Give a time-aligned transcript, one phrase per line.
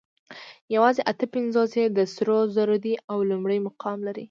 [0.75, 4.19] یواځې اته پنځوس یې د سرو زرو دي او لومړی مقام لري